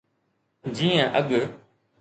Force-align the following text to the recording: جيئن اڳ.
جيئن 0.79 1.07
اڳ. 1.19 1.29